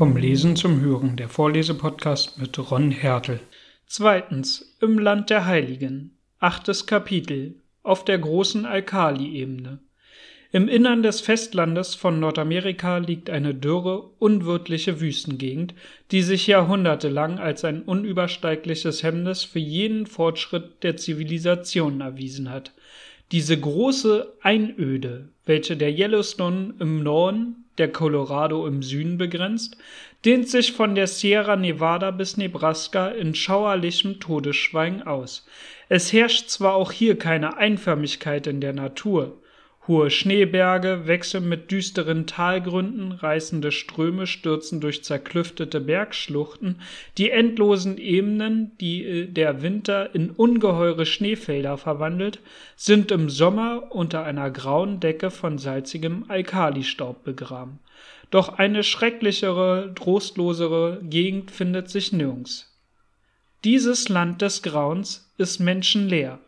[0.00, 3.38] Vom Lesen zum Hören, der Vorlesepodcast mit Ron Hertel.
[3.84, 6.16] Zweitens, im Land der Heiligen.
[6.38, 7.56] Achtes Kapitel.
[7.82, 9.80] Auf der großen Alkali-Ebene.
[10.52, 15.74] Im Innern des Festlandes von Nordamerika liegt eine dürre, unwirtliche Wüstengegend,
[16.12, 22.72] die sich jahrhundertelang als ein unübersteigliches Hemmnis für jeden Fortschritt der Zivilisation erwiesen hat.
[23.32, 29.76] Diese große Einöde, welche der Yellowstone im Norden der Colorado im Süden begrenzt,
[30.24, 35.46] dehnt sich von der Sierra Nevada bis Nebraska in schauerlichem Todesschweigen aus.
[35.88, 39.40] Es herrscht zwar auch hier keine Einförmigkeit in der Natur,
[39.90, 46.80] Hohe Schneeberge wechseln mit düsteren Talgründen, reißende Ströme stürzen durch zerklüftete Bergschluchten,
[47.18, 52.38] die endlosen Ebenen, die äh, der Winter in ungeheure Schneefelder verwandelt,
[52.76, 57.80] sind im Sommer unter einer grauen Decke von salzigem Alkalistaub begraben.
[58.30, 62.78] Doch eine schrecklichere, trostlosere Gegend findet sich nirgends.
[63.64, 66.38] Dieses Land des Grauens ist menschenleer.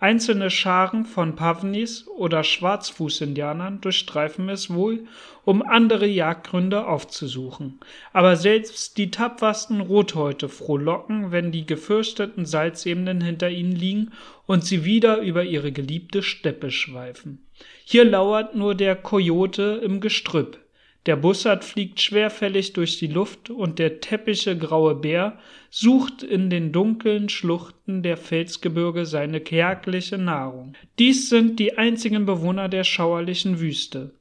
[0.00, 5.04] Einzelne Scharen von Pavnis oder Schwarzfußindianern durchstreifen es wohl,
[5.44, 7.80] um andere Jagdgründe aufzusuchen.
[8.14, 14.12] Aber selbst die tapfersten Rothäute frohlocken, wenn die gefürchteten Salzebenen hinter ihnen liegen
[14.46, 17.46] und sie wieder über ihre geliebte Steppe schweifen.
[17.84, 20.58] Hier lauert nur der Kojote im Gestrüpp,
[21.06, 25.38] der Bussard fliegt schwerfällig durch die Luft und der teppiche graue Bär
[25.70, 30.74] sucht in den dunklen Schluchten der Felsgebirge seine kärgliche Nahrung.
[30.98, 34.14] Dies sind die einzigen Bewohner der schauerlichen Wüste.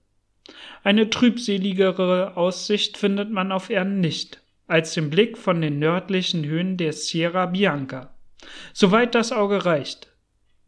[0.84, 6.78] Eine trübseligere Aussicht findet man auf Erden nicht, als den Blick von den nördlichen Höhen
[6.78, 8.14] der Sierra Bianca.
[8.72, 10.14] Soweit das Auge reicht,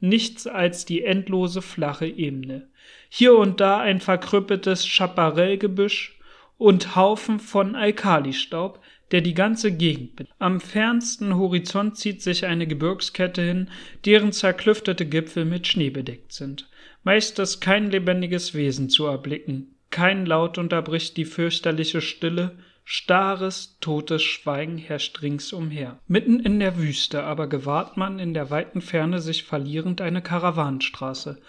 [0.01, 2.70] nichts als die endlose flache Ebene
[3.13, 6.17] hier und da ein verkrüppeltes Chaparellgebüsch
[6.57, 8.79] und Haufen von Alkalistaub,
[9.11, 10.33] der die ganze Gegend bedeckt.
[10.39, 13.69] Am fernsten Horizont zieht sich eine Gebirgskette hin,
[14.05, 16.69] deren zerklüftete Gipfel mit Schnee bedeckt sind.
[17.03, 19.75] Meist ist kein lebendiges Wesen zu erblicken.
[19.89, 25.99] Kein Laut unterbricht die fürchterliche Stille, Starres, totes Schweigen herrscht ringsumher.
[26.07, 31.41] Mitten in der Wüste aber gewahrt man in der weiten Ferne sich verlierend eine Karawanenstraße.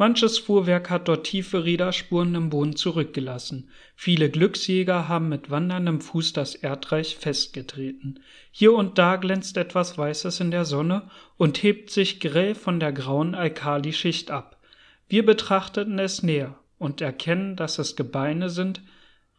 [0.00, 3.68] Manches Fuhrwerk hat dort tiefe Räderspuren im Boden zurückgelassen.
[3.94, 8.20] Viele Glücksjäger haben mit wanderndem Fuß das Erdreich festgetreten.
[8.50, 12.92] Hier und da glänzt etwas Weißes in der Sonne und hebt sich grell von der
[12.92, 14.58] grauen Alkalischicht ab.
[15.06, 18.80] Wir betrachteten es näher und erkennen, dass es Gebeine sind,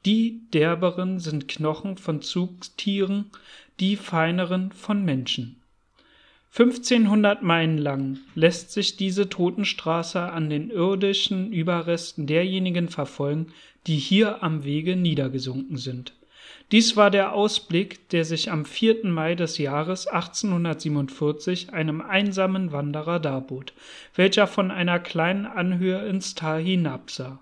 [0.06, 3.32] die derberen sind Knochen von Zugtieren,
[3.80, 5.61] die feineren von Menschen.
[6.54, 13.54] 1500 Meilen lang lässt sich diese Totenstraße an den irdischen Überresten derjenigen verfolgen,
[13.88, 16.14] die hier am Wege niedergesunken sind.
[16.74, 19.06] Dies war der Ausblick, der sich am 4.
[19.06, 23.72] Mai des Jahres 1847 einem einsamen Wanderer darbot,
[24.16, 27.40] welcher von einer kleinen Anhöhe ins Tal hinabsah.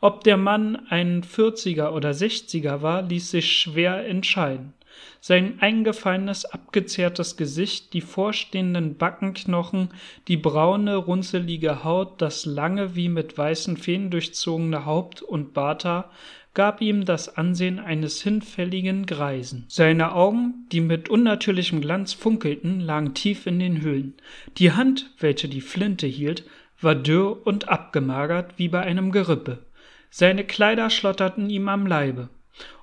[0.00, 4.72] Ob der Mann ein Vierziger oder Sechziger war, ließ sich schwer entscheiden.
[5.20, 9.90] Sein eingefallenes, abgezehrtes Gesicht, die vorstehenden Backenknochen,
[10.28, 16.10] die braune, runzelige Haut, das lange, wie mit weißen Fäden durchzogene Haupt und Barthaar
[16.54, 19.64] gab ihm das Ansehen eines hinfälligen Greisen.
[19.68, 24.14] Seine Augen, die mit unnatürlichem Glanz funkelten, lagen tief in den Höhlen.
[24.56, 26.44] Die Hand, welche die Flinte hielt,
[26.80, 29.66] war dürr und abgemagert wie bei einem Gerippe
[30.10, 32.28] seine Kleider schlotterten ihm am Leibe.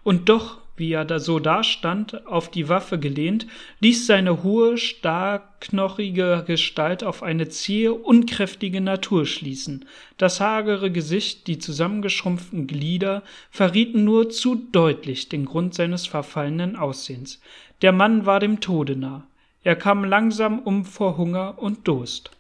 [0.04, 3.48] Und doch, wie er da so dastand, auf die Waffe gelehnt,
[3.80, 9.86] ließ seine hohe, starkknochige Gestalt auf eine zähe, unkräftige Natur schließen.
[10.18, 17.40] Das hagere Gesicht, die zusammengeschrumpften Glieder verrieten nur zu deutlich den Grund seines verfallenen Aussehens.
[17.82, 19.28] Der Mann war dem Tode nah.
[19.64, 22.35] Er kam langsam um vor Hunger und Durst.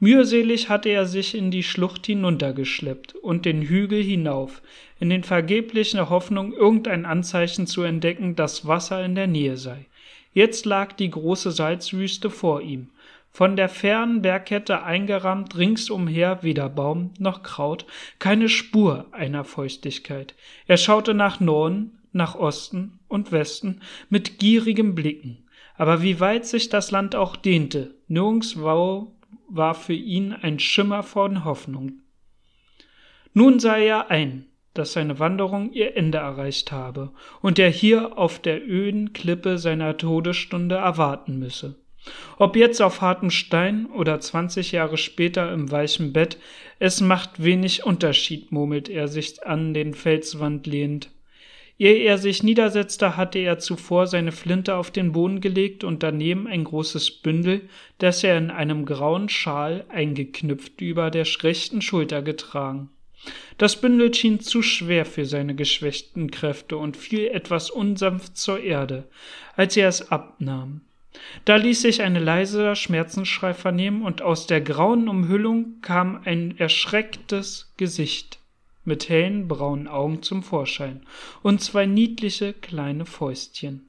[0.00, 4.62] Mühselig hatte er sich in die Schlucht hinuntergeschleppt und den Hügel hinauf,
[5.00, 9.86] in den vergeblichen Hoffnung, irgendein Anzeichen zu entdecken, dass Wasser in der Nähe sei.
[10.32, 12.90] Jetzt lag die große Salzwüste vor ihm,
[13.32, 17.84] von der fernen Bergkette eingerahmt ringsumher weder Baum noch Kraut,
[18.18, 20.34] keine Spur einer Feuchtigkeit.
[20.66, 25.38] Er schaute nach Norden, nach Osten und Westen mit gierigen Blicken.
[25.76, 29.12] Aber wie weit sich das Land auch dehnte, nirgendswo
[29.48, 32.00] war für ihn ein Schimmer von Hoffnung.
[33.34, 37.10] Nun sah er ein, dass seine Wanderung ihr Ende erreicht habe
[37.40, 41.76] und er hier auf der öden Klippe seiner Todesstunde erwarten müsse.
[42.38, 46.38] Ob jetzt auf hartem Stein oder zwanzig Jahre später im weichen Bett,
[46.78, 51.10] es macht wenig Unterschied, murmelt er sich an den Felswand lehnt.
[51.78, 56.48] Ehe er sich niedersetzte, hatte er zuvor seine Flinte auf den Boden gelegt und daneben
[56.48, 62.90] ein großes Bündel, das er in einem grauen Schal eingeknüpft über der rechten Schulter getragen.
[63.58, 69.04] Das Bündel schien zu schwer für seine geschwächten Kräfte und fiel etwas unsanft zur Erde,
[69.54, 70.80] als er es abnahm.
[71.44, 77.72] Da ließ sich ein leiser Schmerzensschrei vernehmen, und aus der grauen Umhüllung kam ein erschrecktes
[77.76, 78.38] Gesicht
[78.88, 81.02] mit hellen braunen Augen zum Vorschein
[81.44, 83.88] und zwei niedliche kleine Fäustchen.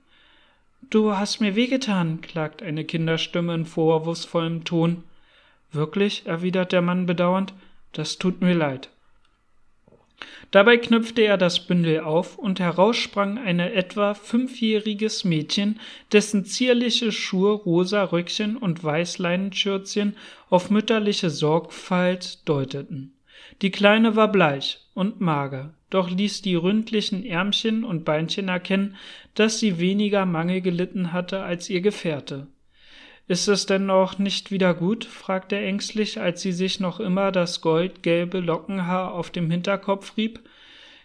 [0.92, 5.04] Du hast mir wehgetan, klagt eine Kinderstimme in vorwurfsvollem Ton.
[5.72, 7.54] Wirklich, erwidert der Mann bedauernd,
[7.94, 8.90] das tut mir leid.
[10.51, 15.80] Dabei knöpfte er das Bündel auf, und heraus sprang ein etwa fünfjähriges Mädchen,
[16.12, 20.16] dessen zierliche Schuhe, rosa Röckchen und Weißleinenschürzchen
[20.50, 23.13] auf mütterliche Sorgfalt deuteten.
[23.62, 28.96] Die Kleine war bleich und mager, doch ließ die ründlichen Ärmchen und Beinchen erkennen,
[29.36, 32.48] dass sie weniger Mangel gelitten hatte als ihr Gefährte.
[33.28, 35.06] Ist es denn noch nicht wieder gut?
[35.06, 40.40] fragte er ängstlich, als sie sich noch immer das goldgelbe Lockenhaar auf dem Hinterkopf rieb.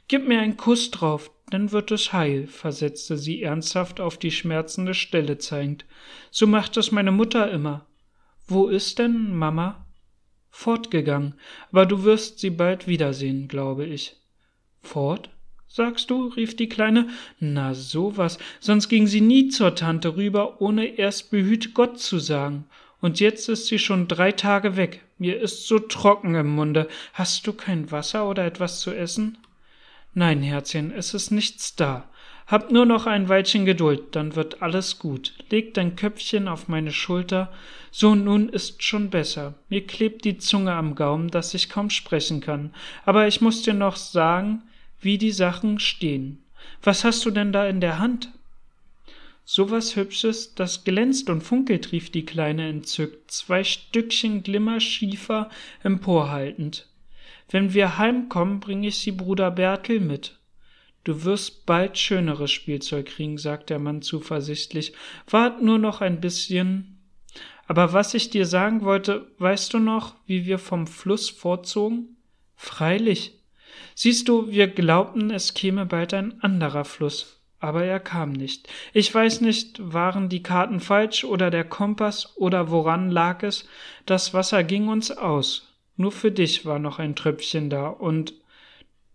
[0.09, 4.95] Gib mir einen Kuss drauf, dann wird es heil, versetzte sie ernsthaft auf die schmerzende
[4.95, 5.85] Stelle zeigend.
[6.31, 7.85] So macht es meine Mutter immer.
[8.47, 9.84] Wo ist denn Mama?
[10.57, 11.35] Fortgegangen,
[11.73, 14.15] aber du wirst sie bald wiedersehen, glaube ich.
[14.83, 15.29] Fort?
[15.67, 16.29] sagst du?
[16.29, 17.09] rief die Kleine.
[17.41, 22.21] Na so was, sonst ging sie nie zur Tante rüber, ohne erst behüt Gott zu
[22.21, 22.67] sagen.
[23.01, 25.05] Und jetzt ist sie schon drei Tage weg.
[25.19, 26.87] Mir ist so trocken im Munde.
[27.15, 29.37] Hast du kein Wasser oder etwas zu essen?
[30.15, 32.09] Nein, Herzchen, es ist nichts da.
[32.47, 35.33] Hab nur noch ein Weilchen Geduld, dann wird alles gut.
[35.51, 37.51] Leg dein Köpfchen auf meine Schulter.
[37.91, 39.55] So nun ist schon besser.
[39.71, 42.75] Mir klebt die Zunge am Gaumen, dass ich kaum sprechen kann.
[43.07, 44.63] Aber ich muss dir noch sagen,
[45.01, 46.43] wie die Sachen stehen.
[46.83, 48.31] Was hast du denn da in der Hand?
[49.47, 55.51] So was Hübsches, das glänzt und funkelt, rief die Kleine entzückt, zwei Stückchen Glimmerschiefer
[55.83, 56.89] emporhaltend.
[57.51, 60.39] Wenn wir heimkommen, bring ich sie Bruder Bertel mit.
[61.05, 64.95] Du wirst bald schöneres Spielzeug kriegen, sagt der Mann zuversichtlich.
[65.29, 66.99] Wart nur noch ein bisschen.
[67.67, 72.17] Aber was ich dir sagen wollte, weißt du noch, wie wir vom Fluss vorzogen?
[72.57, 73.35] Freilich,
[73.95, 78.69] Siehst du, wir glaubten, es käme bald ein anderer Fluss, aber er kam nicht.
[78.93, 83.69] Ich weiß nicht, waren die Karten falsch oder der Kompass oder woran lag es,
[84.05, 85.73] das Wasser ging uns aus.
[85.97, 88.35] Nur für dich war noch ein Tröpfchen da und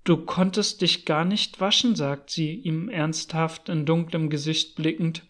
[0.10, 5.22] Du konntest dich gar nicht waschen, sagt sie, ihm ernsthaft in dunklem Gesicht blickend.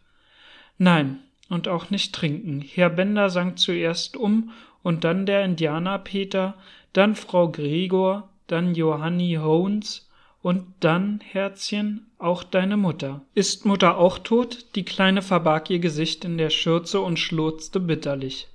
[0.78, 2.62] Nein, und auch nicht trinken.
[2.62, 6.56] Herr Bender sang zuerst um, und dann der Indianer Peter,
[6.94, 10.10] dann Frau Gregor, dann Johanni Hones
[10.42, 13.22] und dann, Herzchen, auch deine Mutter.
[13.36, 14.74] Ist Mutter auch tot?
[14.76, 18.48] Die Kleine verbarg ihr Gesicht in der Schürze und schluchzte bitterlich.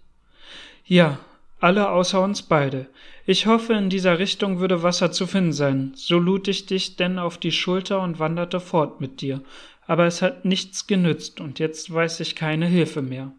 [0.87, 1.19] Ja,
[1.65, 2.89] alle außer uns beide.
[3.25, 5.93] Ich hoffe, in dieser Richtung würde Wasser zu finden sein.
[5.95, 9.41] So lud ich dich denn auf die Schulter und wanderte fort mit dir.
[9.87, 13.33] Aber es hat nichts genützt, und jetzt weiß ich keine Hilfe mehr.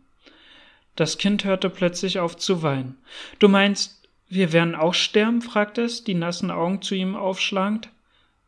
[0.95, 2.98] Das Kind hörte plötzlich auf zu weinen.
[3.38, 5.44] Du meinst, wir werden auch sterben?
[5.44, 7.90] fragte es, die nassen Augen zu ihm aufschlagend.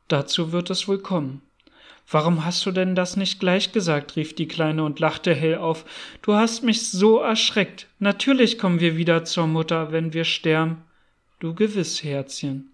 [0.08, 1.44] Dazu wird es wohl kommen.
[2.10, 4.16] Warum hast du denn das nicht gleich gesagt?
[4.16, 5.84] rief die Kleine und lachte hell auf.
[6.22, 7.88] Du hast mich so erschreckt.
[8.00, 10.84] Natürlich kommen wir wieder zur Mutter, wenn wir sterben.
[11.40, 12.70] Du gewiss, Herzchen.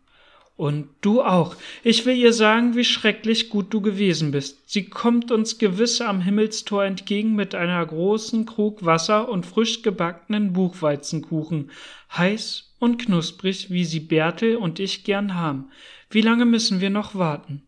[0.56, 1.56] Und du auch.
[1.84, 4.70] Ich will ihr sagen, wie schrecklich gut du gewesen bist.
[4.70, 10.54] Sie kommt uns gewiss am Himmelstor entgegen mit einer großen Krug Wasser und frisch gebackenen
[10.54, 11.72] Buchweizenkuchen,
[12.16, 15.72] heiß und knusprig, wie sie Bertel und ich gern haben.
[16.12, 17.64] Wie lange müssen wir noch warten?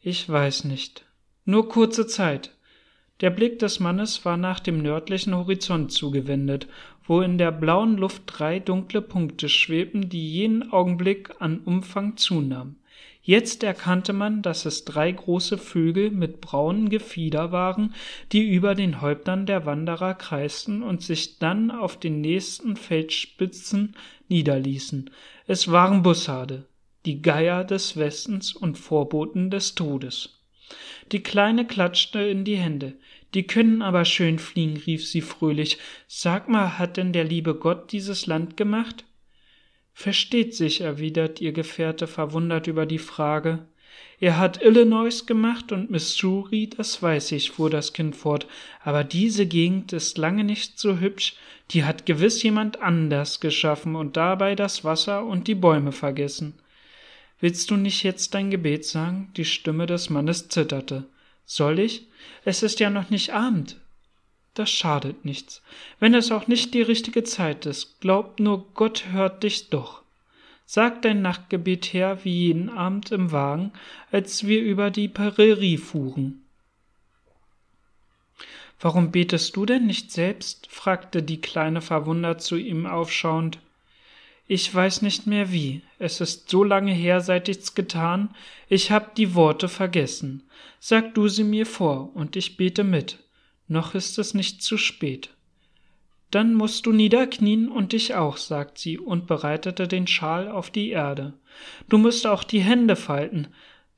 [0.00, 1.04] Ich weiß nicht.
[1.44, 2.54] Nur kurze Zeit.
[3.20, 6.68] Der Blick des Mannes war nach dem nördlichen Horizont zugewendet,
[7.04, 12.76] wo in der blauen Luft drei dunkle Punkte schwebten, die jeden Augenblick an Umfang zunahmen.
[13.22, 17.92] Jetzt erkannte man, dass es drei große Vögel mit braunem Gefieder waren,
[18.32, 23.96] die über den Häuptern der Wanderer kreisten und sich dann auf den nächsten Felsspitzen
[24.28, 25.10] niederließen.
[25.46, 26.67] Es waren Bussarde,
[27.06, 30.40] die Geier des Westens und Vorboten des Todes.
[31.12, 32.98] Die Kleine klatschte in die Hände.
[33.34, 35.78] Die können aber schön fliegen, rief sie fröhlich.
[36.06, 39.04] Sag mal, hat denn der liebe Gott dieses Land gemacht?
[39.92, 43.66] Versteht sich, erwidert ihr Gefährte verwundert über die Frage.
[44.20, 48.46] Er hat Illinois gemacht und Missouri, das weiß ich, fuhr das Kind fort,
[48.82, 51.36] aber diese Gegend ist lange nicht so hübsch,
[51.70, 56.54] die hat gewiss jemand anders geschaffen und dabei das Wasser und die Bäume vergessen.
[57.40, 59.32] Willst du nicht jetzt dein Gebet sagen?
[59.36, 61.04] Die Stimme des Mannes zitterte.
[61.46, 62.06] Soll ich?
[62.44, 63.76] Es ist ja noch nicht Abend.
[64.54, 65.62] Das schadet nichts.
[66.00, 70.02] Wenn es auch nicht die richtige Zeit ist, glaub nur, Gott hört dich doch.
[70.66, 73.72] Sag dein Nachtgebet her wie jeden Abend im Wagen,
[74.10, 76.44] als wir über die Prärie fuhren.
[78.80, 80.66] Warum betest du denn nicht selbst?
[80.70, 83.58] fragte die Kleine verwundert zu ihm aufschauend.
[84.50, 85.82] Ich weiß nicht mehr wie.
[85.98, 88.34] Es ist so lange her, seit ich's getan.
[88.70, 90.42] Ich hab die Worte vergessen.
[90.80, 93.18] Sag du sie mir vor, und ich bete mit.
[93.68, 95.28] Noch ist es nicht zu spät.
[96.30, 100.90] Dann musst du niederknien und dich auch, sagt sie und bereitete den Schal auf die
[100.90, 101.34] Erde.
[101.90, 103.48] Du musst auch die Hände falten.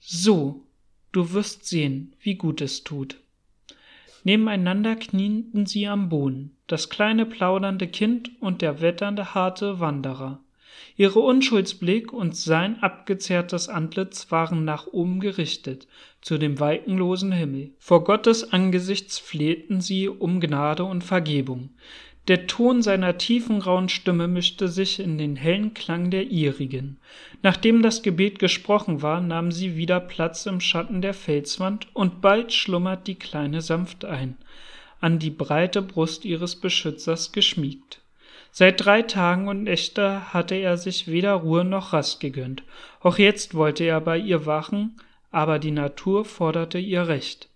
[0.01, 0.67] So,
[1.13, 3.21] du wirst sehen, wie gut es tut.
[4.25, 10.41] Nebeneinander knieten sie am Boden, das kleine plaudernde Kind und der wetternde harte Wanderer.
[10.97, 15.89] Ihre Unschuldsblick und sein abgezehrtes Antlitz waren nach oben gerichtet,
[16.21, 17.71] zu dem wolkenlosen Himmel.
[17.79, 21.71] Vor Gottes Angesichts flehten sie um Gnade und Vergebung.
[22.29, 26.99] Der Ton seiner tiefen rauen Stimme mischte sich in den hellen Klang der ihrigen.
[27.43, 32.53] Nachdem das Gebet gesprochen war, nahm sie wieder Platz im Schatten der Felswand, und bald
[32.53, 34.37] schlummert die Kleine sanft ein,
[35.01, 38.01] an die breite Brust ihres Beschützers geschmiegt.
[38.53, 42.65] Seit drei Tagen und Nächte hatte er sich weder Ruhe noch Rast gegönnt.
[43.01, 44.97] Auch jetzt wollte er bei ihr wachen,
[45.31, 47.49] aber die Natur forderte ihr Recht.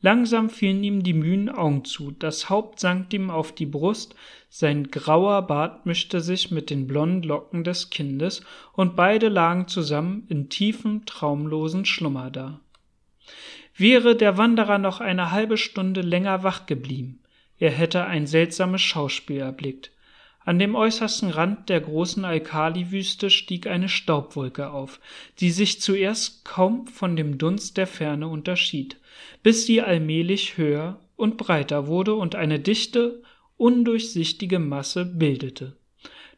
[0.00, 4.14] Langsam fielen ihm die müden Augen zu, das Haupt sank ihm auf die Brust,
[4.48, 8.42] sein grauer Bart mischte sich mit den blonden Locken des Kindes,
[8.74, 12.60] und beide lagen zusammen in tiefem, traumlosen Schlummer da.
[13.78, 17.20] Wäre der Wanderer noch eine halbe Stunde länger wach geblieben,
[17.58, 19.90] er hätte ein seltsames Schauspiel erblickt.
[20.44, 24.98] An dem äußersten Rand der großen Alkaliwüste stieg eine Staubwolke auf,
[25.40, 28.98] die sich zuerst kaum von dem Dunst der Ferne unterschied
[29.42, 33.22] bis sie allmählich höher und breiter wurde und eine dichte,
[33.56, 35.76] undurchsichtige Masse bildete.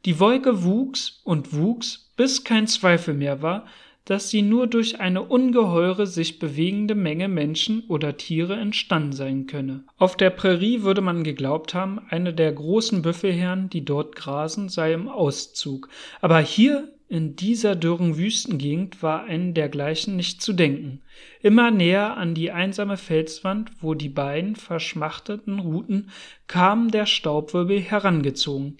[0.04, 3.66] Die Wolke wuchs und wuchs, bis kein Zweifel mehr war,
[4.04, 9.84] dass sie nur durch eine ungeheure sich bewegende Menge Menschen oder Tiere entstanden sein könne.
[9.98, 14.92] Auf der Prärie würde man geglaubt haben, eine der großen Büffelherren, die dort grasen, sei
[14.92, 15.88] im Auszug,
[16.20, 21.02] aber hier in dieser dürren Wüstengegend war einen dergleichen nicht zu denken.
[21.42, 26.10] Immer näher an die einsame Felswand, wo die beiden verschmachteten Ruten
[26.46, 28.76] kam der Staubwirbel herangezogen.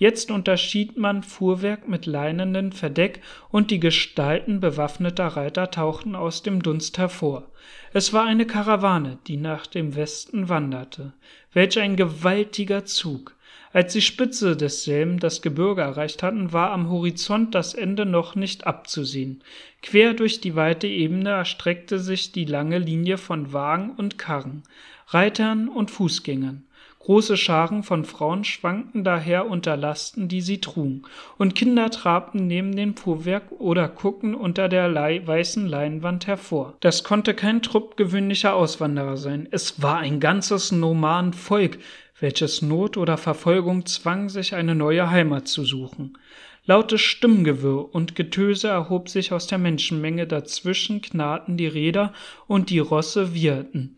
[0.00, 6.62] Jetzt unterschied man Fuhrwerk mit leinenen Verdeck und die Gestalten bewaffneter Reiter tauchten aus dem
[6.62, 7.50] Dunst hervor.
[7.92, 11.12] Es war eine Karawane, die nach dem Westen wanderte.
[11.52, 13.36] Welch ein gewaltiger Zug!
[13.74, 18.66] Als die Spitze desselben das Gebirge erreicht hatten, war am Horizont das Ende noch nicht
[18.66, 19.44] abzusehen.
[19.82, 24.62] Quer durch die weite Ebene erstreckte sich die lange Linie von Wagen und Karren,
[25.08, 26.64] Reitern und Fußgängern.
[27.00, 31.04] Große Scharen von Frauen schwankten daher unter Lasten, die sie trugen,
[31.38, 36.76] und Kinder trabten neben dem Fuhrwerk oder guckten unter der weißen Leinwand hervor.
[36.80, 39.48] Das konnte kein Trupp gewöhnlicher Auswanderer sein.
[39.50, 41.78] Es war ein ganzes Nomadenvolk,
[42.20, 46.18] welches Not oder Verfolgung zwang, sich eine neue Heimat zu suchen.
[46.66, 52.12] Lautes Stimmgewirr und Getöse erhob sich aus der Menschenmenge, dazwischen knarrten die Räder
[52.46, 53.96] und die Rosse wieherten.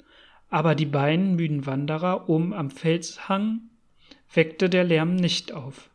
[0.52, 3.62] Aber die beiden müden Wanderer oben am Felshang
[4.34, 5.88] weckte der Lärm nicht auf.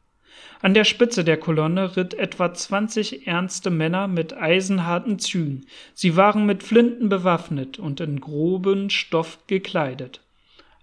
[0.63, 5.67] An der Spitze der Kolonne ritt etwa zwanzig ernste Männer mit eisenharten Zügen.
[5.93, 10.21] Sie waren mit Flinten bewaffnet und in groben Stoff gekleidet.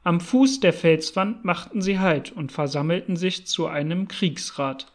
[0.04, 4.92] Am Fuß der Felswand machten sie Halt und versammelten sich zu einem Kriegsrat.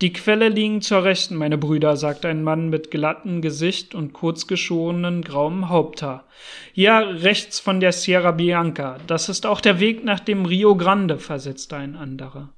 [0.00, 5.22] Die Quelle liegen zur Rechten, meine Brüder, sagte ein Mann mit glattem Gesicht und kurzgeschorenen
[5.22, 6.26] grauem Haupthaar.
[6.72, 8.98] Ja, rechts von der Sierra Bianca.
[9.06, 12.52] Das ist auch der Weg nach dem Rio Grande, versetzte ein anderer.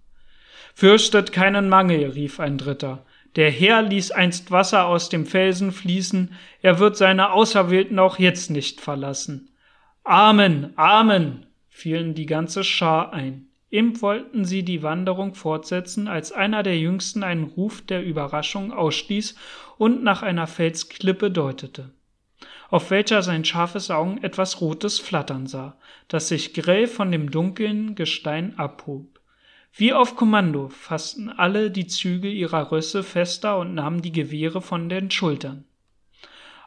[0.74, 3.04] Fürchtet keinen Mangel, rief ein dritter.
[3.36, 8.50] Der Herr ließ einst Wasser aus dem Felsen fließen, er wird seine Auserwählten auch jetzt
[8.50, 9.50] nicht verlassen.
[10.04, 13.45] Amen, Amen, fielen die ganze Schar ein.
[13.70, 19.34] Eben wollten sie die Wanderung fortsetzen, als einer der Jüngsten einen Ruf der Überraschung ausstieß
[19.76, 21.90] und nach einer Felsklippe deutete,
[22.70, 27.96] auf welcher sein scharfes Augen etwas Rotes flattern sah, das sich grell von dem dunklen
[27.96, 29.20] Gestein abhob.
[29.72, 34.88] Wie auf Kommando fassten alle die Zügel ihrer Rösse fester und nahmen die Gewehre von
[34.88, 35.64] den Schultern.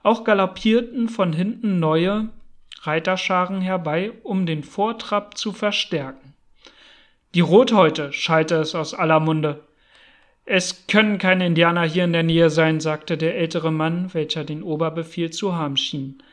[0.04, 2.30] Auch galoppierten von hinten neue,
[2.82, 6.29] Reiterscharen herbei, um den Vortrab zu verstärken.
[7.36, 9.64] Die Rothäute, schallte es aus aller Munde.
[10.46, 14.64] Es können keine Indianer hier in der Nähe sein, sagte der ältere Mann, welcher den
[14.64, 16.24] Oberbefehl zu haben schien.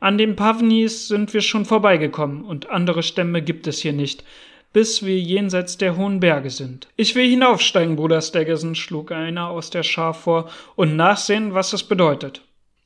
[0.00, 4.24] An den Pavnis sind wir schon vorbeigekommen, und andere Stämme gibt es hier nicht,
[4.72, 6.88] bis wir jenseits der hohen Berge sind.
[6.96, 11.84] Ich will hinaufsteigen, Bruder Staggerson, schlug einer aus der Schar vor, und nachsehen, was es
[11.84, 12.42] bedeutet.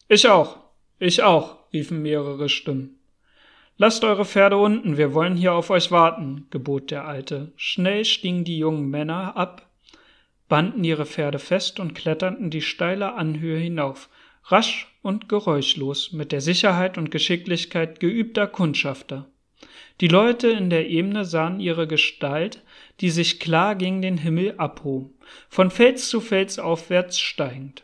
[0.09, 0.59] Ich auch,
[0.99, 2.99] ich auch, riefen mehrere Stimmen.
[3.77, 7.53] Lasst eure Pferde unten, wir wollen hier auf euch warten, gebot der Alte.
[7.57, 9.69] Schnell stiegen die jungen Männer ab,
[10.49, 14.09] banden ihre Pferde fest und kletterten die steile Anhöhe hinauf,
[14.45, 19.29] rasch und geräuschlos, mit der Sicherheit und Geschicklichkeit geübter Kundschafter.
[20.01, 22.63] Die Leute in der Ebene sahen ihre Gestalt,
[23.01, 25.11] die sich klar gegen den Himmel abhob,
[25.49, 27.84] von Fels zu Fels aufwärts steigend.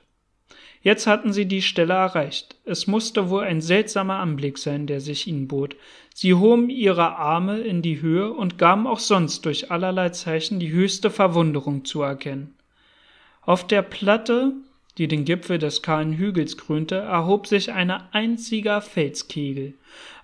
[0.82, 2.56] Jetzt hatten sie die Stelle erreicht.
[2.64, 5.76] Es musste wohl ein seltsamer Anblick sein, der sich ihnen bot.
[6.14, 10.70] Sie hoben ihre Arme in die Höhe und gaben auch sonst durch allerlei Zeichen die
[10.70, 12.54] höchste Verwunderung zu erkennen.
[13.42, 14.54] Auf der Platte
[15.00, 19.72] die den Gipfel des kahlen Hügels krönte, erhob sich ein einziger Felskegel.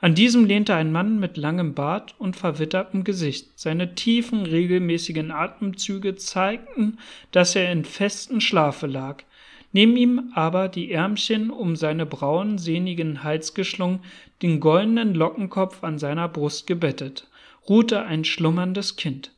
[0.02, 3.58] An diesem lehnte ein Mann mit langem Bart und verwittertem Gesicht.
[3.58, 6.98] Seine tiefen, regelmäßigen Atemzüge zeigten,
[7.30, 9.22] dass er in festen Schlafe lag.
[9.76, 14.00] Neben ihm aber die Ärmchen um seine braunen, sehnigen Hals geschlungen,
[14.40, 17.28] den goldenen Lockenkopf an seiner Brust gebettet,
[17.68, 19.32] ruhte ein schlummerndes Kind.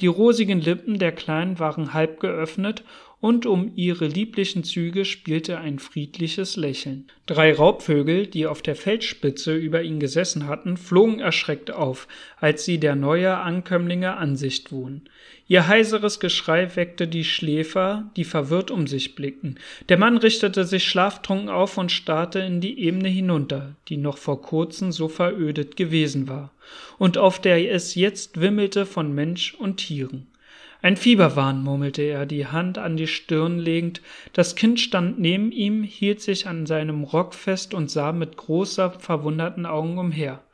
[0.00, 2.82] Die rosigen Lippen der Kleinen waren halb geöffnet
[3.24, 7.06] und um ihre lieblichen Züge spielte ein friedliches Lächeln.
[7.24, 12.06] Drei Raubvögel, die auf der Feldspitze über ihn gesessen hatten, flogen erschreckt auf,
[12.38, 15.08] als sie der neue Ankömmlinge Ansicht wohnen.
[15.48, 19.58] Ihr heiseres Geschrei weckte die Schläfer, die verwirrt um sich blickten.
[19.88, 24.42] Der Mann richtete sich schlaftrunken auf und starrte in die Ebene hinunter, die noch vor
[24.42, 26.52] kurzem so verödet gewesen war,
[26.98, 30.26] und auf der es jetzt wimmelte von Mensch und Tieren.
[30.84, 34.02] Ein Fieberwahn, murmelte er, die Hand an die Stirn legend.
[34.34, 38.90] Das Kind stand neben ihm, hielt sich an seinem Rock fest und sah mit großer,
[38.90, 40.44] verwunderten Augen umher.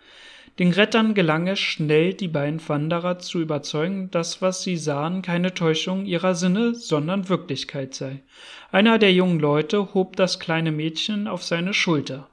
[0.61, 5.53] Den Rettern gelang es schnell, die beiden Wanderer zu überzeugen, dass was sie sahen keine
[5.53, 8.23] Täuschung ihrer Sinne, sondern Wirklichkeit sei.
[8.71, 12.31] Einer der jungen Leute hob das kleine Mädchen auf seine Schulter,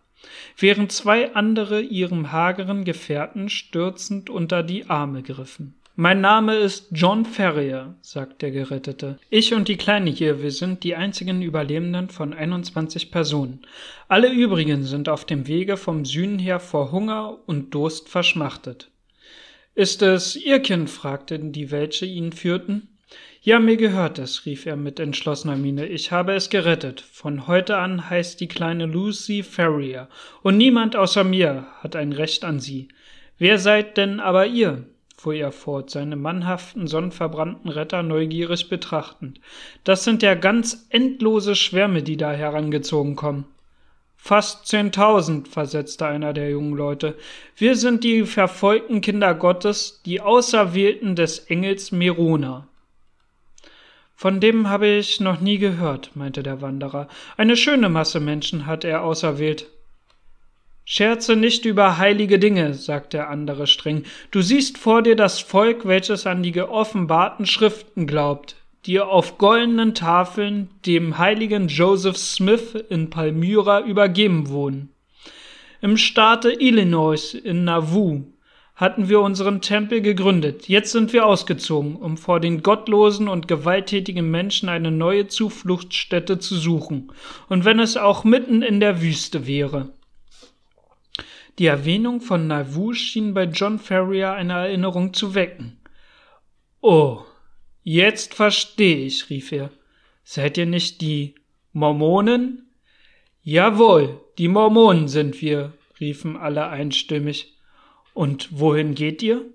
[0.56, 5.74] während zwei andere ihrem hageren Gefährten stürzend unter die Arme griffen.
[6.00, 9.18] Mein Name ist John Ferrier, sagt der Gerettete.
[9.32, 13.62] Ich und die Kleine hier, wir sind die einzigen Überlebenden von 21 Personen.
[14.08, 18.92] Alle übrigen sind auf dem Wege vom Süden her vor Hunger und Durst verschmachtet.
[19.74, 20.92] Ist es Ihr Kind?
[20.92, 22.90] fragten die, welche ihn führten.
[23.42, 25.88] Ja, mir gehört es, rief er mit entschlossener Miene.
[25.88, 27.02] Ich habe es gerettet.
[27.02, 30.10] Von heute an heißt die kleine Lucy Ferrier,
[30.44, 32.88] und niemand außer mir hat ein Recht an sie.
[33.40, 34.86] Wer seid denn aber ihr?
[35.18, 39.42] Fuhr er fort, seine mannhaften, sonnenverbrannten Retter neugierig betrachtend.
[39.84, 43.46] Das sind ja ganz endlose Schwärme, die da herangezogen kommen.
[44.16, 47.16] Fast zehntausend, versetzte einer der jungen Leute.
[47.56, 52.68] Wir sind die verfolgten Kinder Gottes, die Auserwählten des Engels Merona.
[54.16, 57.08] Von dem habe ich noch nie gehört, meinte der Wanderer.
[57.38, 59.68] Eine schöne Masse Menschen hat er auserwählt.
[60.90, 64.04] Scherze nicht über heilige Dinge, sagt der andere streng.
[64.32, 69.96] Du siehst vor dir das Volk, welches an die geoffenbarten Schriften glaubt, die auf goldenen
[69.96, 74.94] Tafeln dem heiligen Joseph Smith in Palmyra übergeben wurden.
[75.82, 78.24] Im Staate Illinois in Nauvoo
[78.78, 80.70] hatten wir unseren Tempel gegründet.
[80.70, 86.56] Jetzt sind wir ausgezogen, um vor den gottlosen und gewalttätigen Menschen eine neue Zufluchtsstätte zu
[86.56, 87.12] suchen.
[87.50, 89.90] Und wenn es auch mitten in der Wüste wäre.
[91.60, 95.80] Die Erwähnung von Nauvoo schien bei John Ferrier eine Erinnerung zu wecken.
[96.82, 97.22] Oh,
[97.84, 99.72] jetzt verstehe ich, rief er.
[100.24, 101.34] Seid ihr nicht die
[101.74, 102.70] Mormonen?
[103.42, 107.56] Jawohl, die Mormonen sind wir, riefen alle einstimmig.
[108.14, 109.46] Und wohin geht ihr?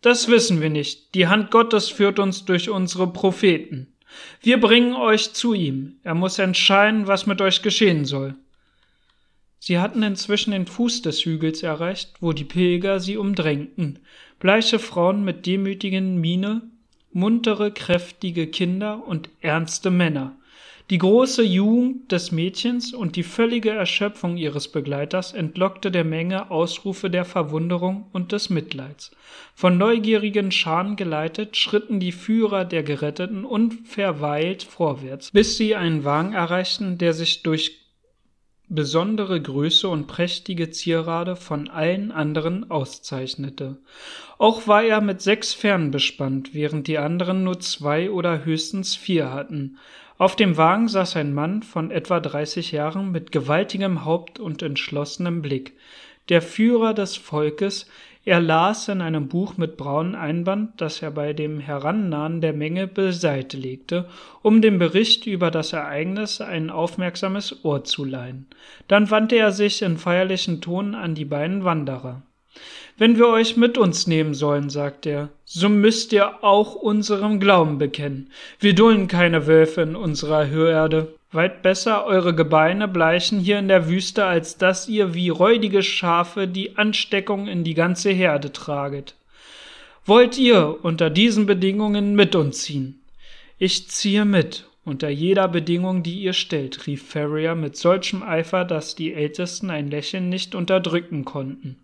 [0.00, 1.14] Das wissen wir nicht.
[1.14, 3.92] Die Hand Gottes führt uns durch unsere Propheten.
[4.40, 5.98] Wir bringen euch zu ihm.
[6.04, 8.34] Er muss entscheiden, was mit euch geschehen soll.
[9.58, 13.98] Sie hatten inzwischen den Fuß des Hügels erreicht, wo die Pilger sie umdrängten,
[14.38, 16.62] bleiche Frauen mit demütigen Miene,
[17.12, 20.36] muntere, kräftige Kinder und ernste Männer.
[20.90, 27.10] Die große Jugend des Mädchens und die völlige Erschöpfung ihres Begleiters entlockte der Menge Ausrufe
[27.10, 29.10] der Verwunderung und des Mitleids.
[29.54, 36.32] Von neugierigen Scharen geleitet, schritten die Führer der Geretteten unverweilt vorwärts, bis sie einen Wagen
[36.32, 37.87] erreichten, der sich durch
[38.68, 43.78] besondere Größe und prächtige Zierade von allen anderen auszeichnete.
[44.38, 49.32] Auch war er mit sechs Pferden bespannt, während die anderen nur zwei oder höchstens vier
[49.32, 49.78] hatten.
[50.18, 55.42] Auf dem Wagen saß ein Mann von etwa dreißig Jahren mit gewaltigem Haupt und entschlossenem
[55.42, 55.74] Blick.
[56.28, 57.86] Der Führer des Volkes,
[58.28, 62.86] er las in einem Buch mit braunem Einband, das er bei dem Herannahen der Menge
[62.86, 64.06] beiseite legte,
[64.42, 68.46] um dem Bericht über das Ereignis ein aufmerksames Ohr zu leihen.
[68.86, 72.22] Dann wandte er sich in feierlichen Ton an die beiden Wanderer.
[72.98, 77.78] Wenn wir euch mit uns nehmen sollen, sagt er, so müsst ihr auch unserem Glauben
[77.78, 78.30] bekennen.
[78.60, 81.14] Wir dulden keine Wölfe in unserer Herde.
[81.30, 86.48] Weit besser eure Gebeine bleichen hier in der Wüste, als dass ihr wie räudige Schafe
[86.48, 89.14] die Ansteckung in die ganze Herde traget.
[90.06, 93.00] Wollt ihr unter diesen Bedingungen mit uns ziehen?
[93.58, 98.94] Ich ziehe mit, unter jeder Bedingung, die ihr stellt, rief Ferrier mit solchem Eifer, dass
[98.94, 101.76] die Ältesten ein Lächeln nicht unterdrücken konnten.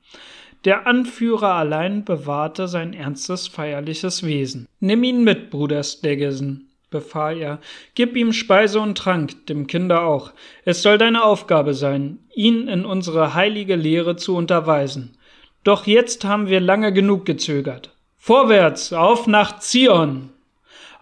[0.65, 4.67] Der Anführer allein bewahrte sein ernstes, feierliches Wesen.
[4.81, 7.59] Nimm ihn mit, Bruder Steggesen, befahl er.
[7.95, 10.33] Gib ihm Speise und Trank, dem Kinder auch.
[10.65, 15.17] Es soll deine Aufgabe sein, ihn in unsere heilige Lehre zu unterweisen.
[15.65, 17.95] Doch jetzt haben wir lange genug gezögert.
[18.17, 20.31] Vorwärts, auf nach Zion!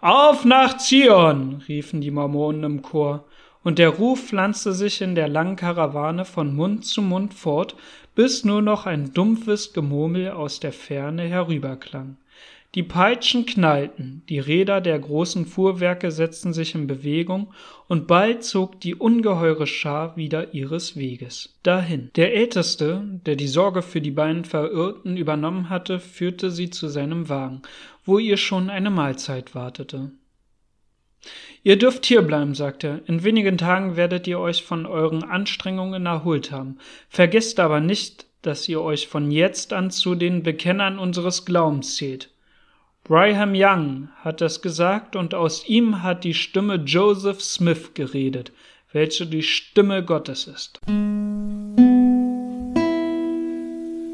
[0.01, 1.63] Auf nach Zion!
[1.67, 3.25] riefen die Mormonen im Chor,
[3.63, 7.75] und der Ruf pflanzte sich in der langen Karawane von Mund zu Mund fort,
[8.15, 12.17] bis nur noch ein dumpfes Gemurmel aus der Ferne herüberklang.
[12.75, 17.53] Die Peitschen knallten, die Räder der großen Fuhrwerke setzten sich in Bewegung,
[17.87, 22.09] und bald zog die ungeheure Schar wieder ihres Weges dahin.
[22.15, 27.29] Der Älteste, der die Sorge für die beiden Verirrten übernommen hatte, führte sie zu seinem
[27.29, 27.61] Wagen,
[28.05, 30.11] wo ihr schon eine Mahlzeit wartete.
[31.61, 33.01] Ihr dürft hierbleiben, sagte er.
[33.07, 36.79] In wenigen Tagen werdet ihr euch von euren Anstrengungen erholt haben.
[37.07, 42.32] Vergesst aber nicht, dass ihr euch von jetzt an zu den Bekennern unseres Glaubens zählt.
[43.05, 48.53] Brigham Young hat das gesagt und aus ihm hat die Stimme Joseph Smith geredet,
[48.93, 50.79] welche die Stimme Gottes ist.